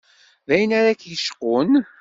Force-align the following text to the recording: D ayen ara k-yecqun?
D 0.47 0.49
ayen 0.55 0.71
ara 0.79 0.99
k-yecqun? 0.99 1.71